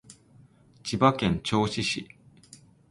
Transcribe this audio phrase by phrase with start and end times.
[0.81, 2.07] 千葉県銚子市